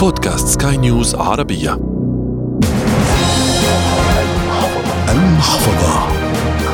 بودكاست 0.00 0.48
سكاي 0.48 0.76
نيوز 0.76 1.14
عربية. 1.14 1.80
المحفظة. 5.08 6.08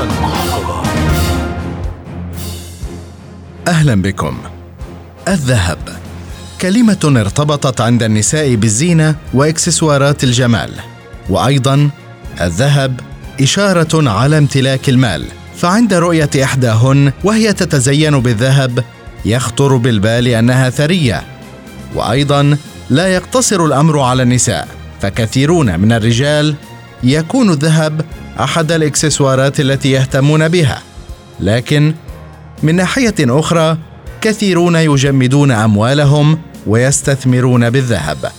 المحفظة 0.02 0.82
أهلا 3.68 4.02
بكم. 4.02 4.38
الذهب. 5.28 5.78
كلمة 6.60 6.98
ارتبطت 7.04 7.80
عند 7.80 8.02
النساء 8.02 8.54
بالزينة 8.54 9.14
وإكسسوارات 9.34 10.24
الجمال. 10.24 10.70
وأيضا 11.30 11.90
الذهب 12.40 13.00
إشارة 13.40 14.10
على 14.10 14.38
امتلاك 14.38 14.88
المال. 14.88 15.24
فعند 15.56 15.94
رؤية 15.94 16.30
إحداهن 16.44 17.12
وهي 17.24 17.52
تتزين 17.52 18.20
بالذهب 18.20 18.84
يخطر 19.24 19.76
بالبال 19.76 20.28
أنها 20.28 20.70
ثرية. 20.70 21.22
وأيضا 21.94 22.56
لا 22.90 23.08
يقتصر 23.08 23.64
الأمر 23.64 24.00
على 24.00 24.22
النساء 24.22 24.68
فكثيرون 25.00 25.80
من 25.80 25.92
الرجال 25.92 26.54
يكون 27.02 27.50
الذهب 27.50 28.04
أحد 28.40 28.72
الإكسسوارات 28.72 29.60
التي 29.60 29.90
يهتمون 29.90 30.48
بها. 30.48 30.82
لكن 31.40 31.94
من 32.62 32.74
ناحية 32.74 33.14
أخرى 33.20 33.76
كثيرون 34.20 34.76
يجمدون 34.76 35.50
أموالهم 35.50 36.38
ويستثمرون 36.66 37.70
بالذهب. 37.70 38.32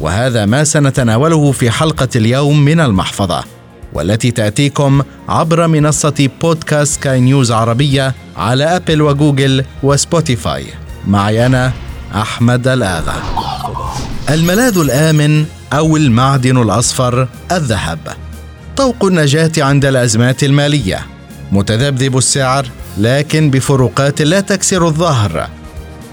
وهذا 0.00 0.46
ما 0.46 0.64
سنتناوله 0.64 1.52
في 1.52 1.70
حلقة 1.70 2.08
اليوم 2.16 2.60
من 2.60 2.80
المحفظة 2.80 3.44
والتي 3.92 4.30
تأتيكم 4.30 5.02
عبر 5.28 5.66
منصة 5.66 6.28
بودكاست 6.40 6.94
سكاي 6.94 7.20
نيوز 7.20 7.52
عربية 7.52 8.14
على 8.36 8.64
أبل 8.64 9.02
وجوجل 9.02 9.64
وسبوتيفاي. 9.82 10.66
معي 11.06 11.46
أنا 11.46 11.72
أحمد 12.14 12.68
الآغا. 12.68 13.14
الملاذ 14.30 14.78
الآمن 14.78 15.44
أو 15.72 15.96
المعدن 15.96 16.62
الأصفر 16.62 17.28
الذهب. 17.52 17.98
طوق 18.76 19.04
النجاة 19.04 19.52
عند 19.58 19.84
الأزمات 19.84 20.44
المالية. 20.44 21.06
متذبذب 21.52 22.18
السعر 22.18 22.66
لكن 22.98 23.50
بفروقات 23.50 24.22
لا 24.22 24.40
تكسر 24.40 24.86
الظهر. 24.86 25.48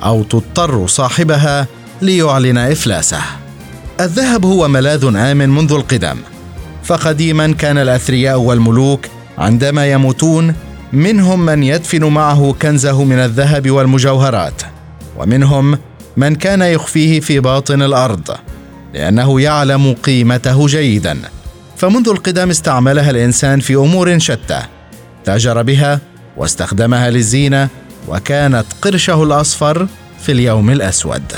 أو 0.03 0.23
تضطر 0.23 0.87
صاحبها 0.87 1.67
ليعلن 2.01 2.57
إفلاسه. 2.57 3.21
الذهب 3.99 4.45
هو 4.45 4.67
ملاذ 4.67 5.05
آمن 5.15 5.49
منذ 5.49 5.71
القدم. 5.71 6.17
فقديما 6.83 7.51
كان 7.51 7.77
الأثرياء 7.77 8.39
والملوك 8.39 9.05
عندما 9.37 9.91
يموتون 9.91 10.53
منهم 10.93 11.45
من 11.45 11.63
يدفن 11.63 12.03
معه 12.03 12.55
كنزه 12.61 13.03
من 13.03 13.19
الذهب 13.19 13.71
والمجوهرات. 13.71 14.61
ومنهم 15.17 15.77
من 16.19 16.35
كان 16.35 16.61
يخفيه 16.61 17.19
في 17.19 17.39
باطن 17.39 17.81
الأرض 17.81 18.37
لأنه 18.93 19.41
يعلم 19.41 19.93
قيمته 19.93 20.67
جيدا. 20.67 21.17
فمنذ 21.77 22.09
القدم 22.09 22.49
استعملها 22.49 23.09
الإنسان 23.09 23.59
في 23.59 23.75
أمور 23.75 24.19
شتى 24.19 24.61
تاجر 25.25 25.61
بها 25.61 25.99
واستخدمها 26.37 27.09
للزينة 27.09 27.69
وكانت 28.07 28.65
قرشه 28.81 29.23
الأصفر 29.23 29.87
في 30.21 30.31
اليوم 30.31 30.69
الأسود. 30.69 31.33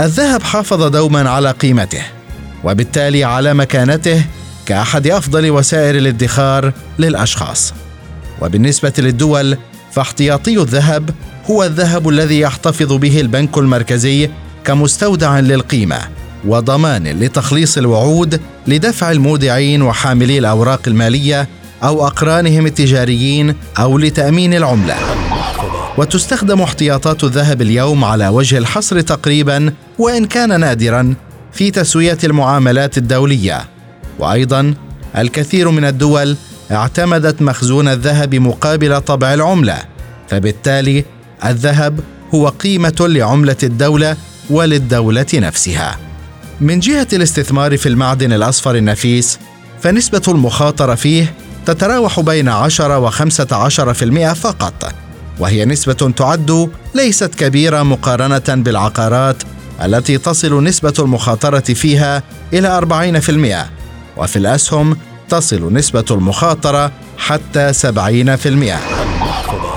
الذهب 0.00 0.42
حافظ 0.42 0.82
دوما 0.82 1.30
على 1.30 1.50
قيمته 1.50 2.02
وبالتالي 2.64 3.24
على 3.24 3.54
مكانته 3.54 4.24
كأحد 4.66 5.06
أفضل 5.06 5.50
وسائل 5.50 5.96
الادخار 5.96 6.72
للأشخاص. 6.98 7.74
وبالنسبة 8.42 8.92
للدول 8.98 9.56
فاحتياطي 9.94 10.58
الذهب 10.58 11.10
هو 11.50 11.64
الذهب 11.64 12.08
الذي 12.08 12.40
يحتفظ 12.40 12.92
به 12.92 13.20
البنك 13.20 13.58
المركزي 13.58 14.30
كمستودع 14.64 15.40
للقيمة 15.40 15.98
وضمان 16.46 17.06
لتخليص 17.06 17.78
الوعود 17.78 18.40
لدفع 18.66 19.10
المودعين 19.10 19.82
وحاملي 19.82 20.38
الأوراق 20.38 20.80
المالية 20.86 21.48
أو 21.82 22.06
أقرانهم 22.06 22.66
التجاريين 22.66 23.54
أو 23.78 23.98
لتأمين 23.98 24.54
العملة. 24.54 24.96
وتستخدم 25.98 26.62
احتياطات 26.62 27.24
الذهب 27.24 27.62
اليوم 27.62 28.04
على 28.04 28.28
وجه 28.28 28.58
الحصر 28.58 29.00
تقريبا 29.00 29.72
وإن 29.98 30.24
كان 30.24 30.60
نادرا 30.60 31.14
في 31.52 31.70
تسوية 31.70 32.18
المعاملات 32.24 32.98
الدولية. 32.98 33.64
وأيضا 34.18 34.74
الكثير 35.18 35.70
من 35.70 35.84
الدول 35.84 36.36
اعتمدت 36.70 37.42
مخزون 37.42 37.88
الذهب 37.88 38.34
مقابل 38.34 39.00
طبع 39.00 39.34
العملة 39.34 39.78
فبالتالي 40.28 41.04
الذهب 41.44 42.00
هو 42.34 42.48
قيمة 42.48 42.96
لعملة 43.00 43.56
الدولة 43.62 44.16
وللدولة 44.50 45.26
نفسها. 45.34 45.98
من 46.60 46.80
جهة 46.80 47.08
الاستثمار 47.12 47.76
في 47.76 47.88
المعدن 47.88 48.32
الأصفر 48.32 48.74
النفيس 48.74 49.38
فنسبة 49.82 50.22
المخاطره 50.28 50.94
فيه 50.94 51.34
تتراوح 51.66 52.20
بين 52.20 52.48
10 52.48 52.98
و 52.98 53.10
15% 53.10 54.32
فقط 54.32 54.94
وهي 55.38 55.64
نسبة 55.64 56.12
تعد 56.16 56.70
ليست 56.94 57.34
كبيرة 57.34 57.82
مقارنة 57.82 58.42
بالعقارات 58.48 59.36
التي 59.84 60.18
تصل 60.18 60.64
نسبة 60.64 60.94
المخاطرة 60.98 61.60
فيها 61.60 62.22
إلى 62.52 62.80
40% 64.16 64.18
وفي 64.20 64.36
الأسهم 64.36 64.96
تصل 65.28 65.72
نسبة 65.72 66.04
المخاطرة 66.10 66.92
حتى 67.18 67.72
70%. 67.72 68.78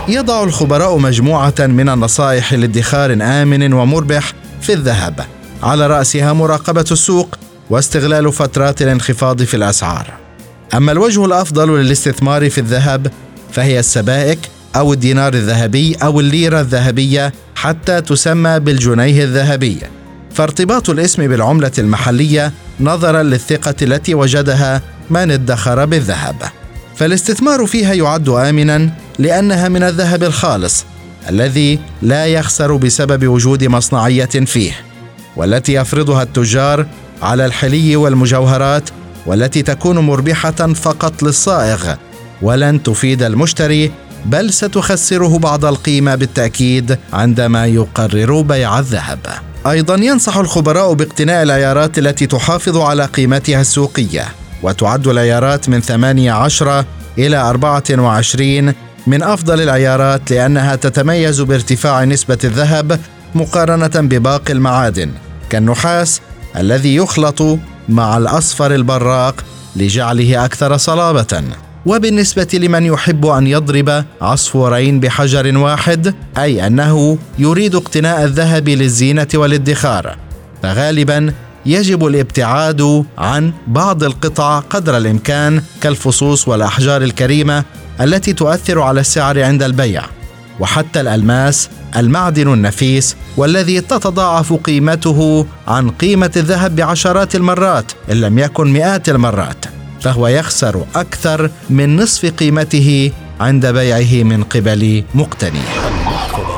يضع 0.08 0.44
الخبراء 0.44 0.98
مجموعة 0.98 1.54
من 1.60 1.90
النصائح 1.90 2.54
لادخار 2.54 3.18
آمن 3.22 3.74
ومربح 3.74 4.34
في 4.62 4.74
الذهب 4.74 5.26
على 5.64 5.88
رأسها 5.88 6.34
مراقبة 6.34 6.86
السوق 6.92 7.36
واستغلال 7.70 8.34
فترات 8.34 8.82
الانخفاض 8.82 9.44
في 9.44 9.54
الأسعار. 9.54 10.14
أما 10.74 10.92
الوجه 10.92 11.26
الأفضل 11.26 11.80
للاستثمار 11.80 12.50
في 12.50 12.58
الذهب 12.58 13.12
فهي 13.52 13.80
السبائك 13.80 14.40
أو 14.76 14.94
الدينار 14.94 15.34
الذهبي 15.34 15.96
أو 15.96 16.20
الليرة 16.20 16.60
الذهبية 16.60 17.34
حتى 17.56 18.02
تسمى 18.02 18.60
بالجنيه 18.60 19.24
الذهبي 19.24 19.80
فارتباط 20.34 20.90
الاسم 20.90 21.28
بالعملة 21.28 21.72
المحلية 21.78 22.54
نظرا 22.80 23.24
للثقة 23.24 23.76
التي 23.82 24.16
وجدها 24.16 24.82
من 25.10 25.32
ادخر 25.32 25.86
بالذهب. 25.86 26.36
فالاستثمار 26.96 27.66
فيها 27.66 27.94
يعد 27.94 28.30
آمنا 28.30 28.90
لأنها 29.20 29.70
من 29.70 29.84
الذهب 29.84 30.24
الخالص 30.24 30.86
الذي 31.30 31.80
لا 32.02 32.26
يخسر 32.26 32.76
بسبب 32.76 33.28
وجود 33.28 33.64
مصنعية 33.64 34.26
فيه 34.26 34.72
والتي 35.36 35.74
يفرضها 35.74 36.24
التجار 36.24 36.86
على 37.22 37.46
الحلي 37.46 37.96
والمجوهرات 37.96 38.90
والتي 39.26 39.62
تكون 39.62 40.00
مربحة 40.00 40.74
فقط 40.74 41.24
للصائغ. 41.24 41.96
ولن 42.42 42.84
تفيد 42.84 43.24
المشتري 43.24 43.92
بل 44.26 44.54
ستخسره 44.54 45.38
بعض 45.40 45.66
القيمة 45.66 46.16
بالتأكيد 46.16 46.98
عندما 47.14 47.66
يقرر 47.66 48.42
بيع 48.42 48.80
الذهب. 48.80 49.20
أيضا 49.68 49.96
ينصح 49.96 50.38
الخبراء 50.38 50.94
باقتناء 50.94 51.44
العيارات 51.44 51.98
التي 51.98 52.28
تحافظ 52.28 52.78
على 52.78 53.06
قيمتها 53.06 53.62
السوقية. 53.62 54.26
وتعد 54.64 55.08
العيارات 55.08 55.70
من 55.70 55.82
18 55.82 56.86
إلى 57.18 57.38
24 57.38 58.74
من 59.08 59.24
أفضل 59.24 59.62
العيارات 59.62 60.32
لأنها 60.32 60.76
تتميز 60.76 61.42
بارتفاع 61.42 62.04
نسبة 62.04 62.38
الذهب 62.44 63.00
مقارنة 63.36 63.88
بباقي 63.96 64.54
المعادن 64.54 65.12
كالنحاس 65.50 66.22
الذي 66.56 66.96
يخلط 66.96 67.42
مع 67.90 68.18
الأصفر 68.18 68.76
البراق 68.76 69.44
لجعله 69.76 70.46
أكثر 70.46 70.78
صلابة. 70.78 71.44
وبالنسبة 71.86 72.48
لمن 72.54 72.84
يحب 72.84 73.26
أن 73.26 73.48
يضرب 73.48 74.06
عصفورين 74.22 75.00
بحجر 75.00 75.58
واحد 75.58 76.16
أي 76.38 76.68
أنه 76.68 77.18
يريد 77.40 77.76
اقتناء 77.76 78.24
الذهب 78.24 78.70
للزينة 78.70 79.28
والادخار 79.34 80.18
فغالبا 80.64 81.34
يجب 81.68 82.08
الابتعاد 82.08 83.06
عن 83.18 83.52
بعض 83.68 84.04
القطع 84.04 84.60
قدر 84.60 84.98
الإمكان 84.98 85.62
كالفصوص 85.82 86.48
والأحجار 86.48 87.02
الكريمة 87.02 87.64
التي 88.02 88.34
تؤثر 88.34 88.82
على 88.82 89.00
السعر 89.00 89.44
عند 89.44 89.64
البيع 89.64 90.04
وحتى 90.60 91.02
الألماس 91.02 91.70
المعدن 91.96 92.54
النفيس 92.54 93.16
والذي 93.38 93.82
تتضاعف 93.82 94.54
قيمته 94.54 95.46
عن 95.68 95.90
قيمة 95.90 96.32
الذهب 96.38 96.76
بعشرات 96.76 97.36
المرات 97.36 97.92
إن 98.12 98.22
لم 98.22 98.40
يكن 98.40 98.74
مئات 98.74 99.10
المرات 99.10 99.66
فهو 100.02 100.28
يخسر 100.28 100.86
أكثر 100.96 101.52
من 101.70 101.96
نصف 101.96 102.26
قيمته 102.26 103.12
عند 103.40 103.66
بيعه 103.66 104.24
من 104.24 104.44
قبل 104.44 105.04
مقتنيه. 105.16 105.97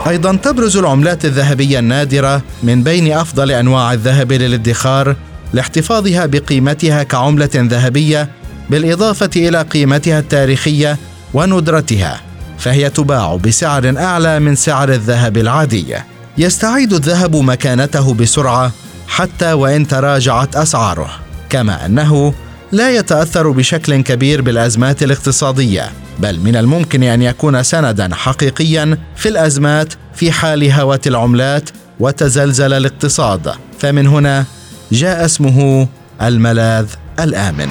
أيضا 0.08 0.36
تبرز 0.36 0.78
العملات 0.78 1.26
الذهبية 1.26 1.80
النادرة 1.80 2.42
من 2.64 2.84
بين 2.84 3.14
أفضل 3.14 3.52
أنواع 3.52 3.94
الذهب 3.94 4.32
للادخار 4.32 5.16
لاحتفاظها 5.54 6.26
بقيمتها 6.26 7.04
كعملة 7.04 7.50
ذهبية 7.56 8.30
بالإضافة 8.70 9.30
إلى 9.36 9.62
قيمتها 9.62 10.20
التاريخية 10.20 10.98
وندرتها 11.34 12.22
فهي 12.58 12.90
تباع 12.90 13.36
بسعر 13.36 13.94
أعلى 13.98 14.40
من 14.40 14.56
سعر 14.56 14.90
الذهب 14.90 15.38
العادي. 15.38 15.96
يستعيد 16.38 16.94
الذهب 16.94 17.36
مكانته 17.36 18.14
بسرعة 18.14 18.72
حتى 19.08 19.54
وإن 19.54 19.88
تراجعت 19.88 20.56
أسعاره 20.56 21.10
كما 21.50 21.86
أنه 21.86 22.34
لا 22.72 22.96
يتأثر 22.96 23.50
بشكل 23.52 24.02
كبير 24.02 24.42
بالأزمات 24.42 25.04
الاقتصادية 25.04 25.92
بل 26.20 26.40
من 26.40 26.56
الممكن 26.56 27.04
أن 27.04 27.22
يكون 27.22 27.64
سندا 27.64 28.16
حقيقيا 28.16 28.98
في 29.16 29.30
الأزمات 29.30 29.94
في 30.16 30.32
حال 30.32 30.72
هوات 30.72 31.08
العملات 31.08 31.70
وتزلزل 32.00 32.74
الاقتصاد. 32.74 33.52
فمن 33.80 34.08
هنا 34.08 34.46
جاء 34.92 35.26
اسمه 35.26 35.88
الملاذ 36.22 36.86
الآمن. 37.20 37.70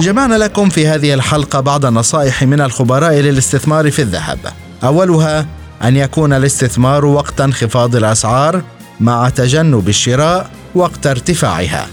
جمعنا 0.00 0.34
لكم 0.34 0.68
في 0.68 0.86
هذه 0.86 1.14
الحلقة 1.14 1.60
بعض 1.60 1.86
النصائح 1.86 2.42
من 2.42 2.60
الخبراء 2.60 3.14
للاستثمار 3.14 3.90
في 3.90 4.02
الذهب. 4.02 4.38
أولها 4.84 5.46
أن 5.82 5.96
يكون 5.96 6.32
الاستثمار 6.32 7.04
وقت 7.04 7.40
انخفاض 7.40 7.96
الأسعار 7.96 8.62
مع 9.00 9.28
تجنب 9.28 9.88
الشراء 9.88 10.50
وقت 10.74 11.06
ارتفاعها. 11.06 11.86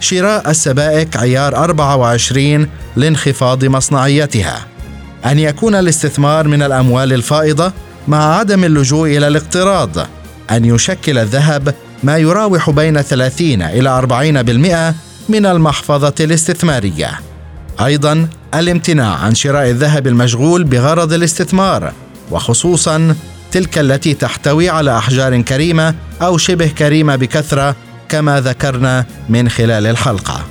شراء 0.00 0.50
السبائك 0.50 1.16
عيار 1.16 1.56
24 1.56 2.68
لانخفاض 2.96 3.64
مصنعيتها. 3.64 4.66
أن 5.26 5.38
يكون 5.38 5.74
الاستثمار 5.74 6.48
من 6.48 6.62
الأموال 6.62 7.12
الفائضة 7.12 7.72
مع 8.08 8.38
عدم 8.38 8.64
اللجوء 8.64 9.16
إلى 9.16 9.28
الاقتراض. 9.28 9.98
أن 10.50 10.64
يشكل 10.64 11.18
الذهب 11.18 11.74
ما 12.02 12.18
يراوح 12.18 12.70
بين 12.70 13.02
30 13.02 13.62
إلى 13.62 13.90
40% 13.90 14.94
من 15.28 15.46
المحفظة 15.46 16.14
الاستثمارية. 16.20 17.20
أيضا 17.80 18.28
الامتناع 18.54 19.14
عن 19.14 19.34
شراء 19.34 19.70
الذهب 19.70 20.06
المشغول 20.06 20.64
بغرض 20.64 21.12
الاستثمار 21.12 21.92
وخصوصا 22.30 23.16
تلك 23.52 23.78
التي 23.78 24.14
تحتوي 24.14 24.68
على 24.68 24.98
أحجار 24.98 25.40
كريمة 25.40 25.94
أو 26.22 26.38
شبه 26.38 26.66
كريمة 26.66 27.16
بكثرة 27.16 27.76
كما 28.08 28.40
ذكرنا 28.40 29.06
من 29.28 29.48
خلال 29.48 29.86
الحلقة. 29.86 30.44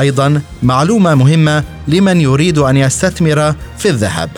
أيضا 0.00 0.42
معلومة 0.62 1.14
مهمة 1.14 1.64
لمن 1.88 2.20
يريد 2.20 2.58
أن 2.58 2.76
يستثمر 2.76 3.54
في 3.78 3.88
الذهب. 3.88 4.30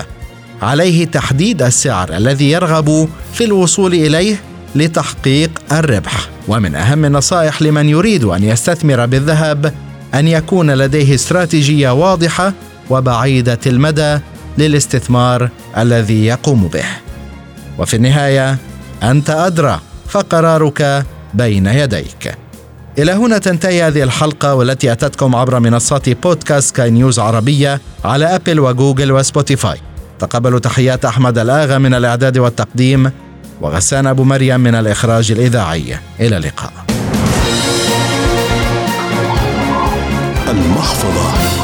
عليه 0.63 1.07
تحديد 1.07 1.63
السعر 1.63 2.17
الذي 2.17 2.51
يرغب 2.51 3.09
في 3.35 3.45
الوصول 3.45 3.95
إليه 3.95 4.41
لتحقيق 4.75 5.51
الربح. 5.73 6.29
ومن 6.49 6.75
أهم 6.75 7.05
النصائح 7.05 7.63
لمن 7.63 7.89
يريد 7.89 8.25
أن 8.25 8.45
يستثمر 8.45 9.07
بالذهب 9.07 9.75
أن 10.15 10.29
يكون 10.29 10.71
لديه 10.71 11.15
استراتيجية 11.15 11.91
واضحة 11.91 12.53
وبعيدة 12.91 13.59
المدى 13.67 14.19
للاستثمار 14.59 15.49
الذي 15.79 16.27
يقوم 16.27 16.69
به. 16.69 16.85
وفي 17.79 17.97
النهاية 17.97 18.57
أنت 19.03 19.31
أدرى 19.31 19.81
فقرارك 20.09 21.07
بين 21.35 21.67
يديك. 21.67 22.35
إلى 22.99 23.13
هنا 23.13 23.39
تنتهي 23.39 23.83
هذه 23.83 24.03
الحلقة 24.03 24.55
والتي 24.55 24.93
أتتكم 24.93 25.37
عبر 25.37 25.61
منصات 25.61 26.09
بودكاست 26.09 26.77
سكاي 26.77 26.91
نيوز 26.91 27.19
عربية 27.19 27.81
على 28.05 28.35
أبل 28.35 28.61
وجوجل 28.61 29.13
وسبوتيفاي. 29.13 29.79
تقبلوا 30.19 30.59
تحيات 30.59 31.05
أحمد 31.05 31.39
الآغا 31.39 31.79
من 31.79 31.95
الإعداد 31.95 32.39
والتقديم 32.39 33.11
وغسان 33.61 34.07
أبو 34.07 34.25
مريم 34.25 34.61
من 34.61 34.75
الإخراج 34.75 35.33
الإذاعي. 35.33 35.99
إلى 36.21 36.37
اللقاء. 36.37 36.73
المحفظة. 40.49 41.62